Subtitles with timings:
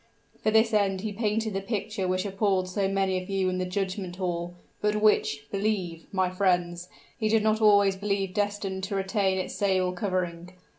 [0.41, 3.67] For this end he painted the picture which appalled so many of you in the
[3.67, 6.89] judgment hall, but which, believe, my friends,
[7.19, 10.53] he did not always believe destined to retain its sable covering.